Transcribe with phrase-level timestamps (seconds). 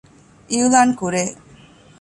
[0.51, 1.23] އިޢްލާނު ކުރޭ